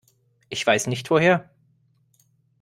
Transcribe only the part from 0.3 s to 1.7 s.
Ich weiß nicht woher.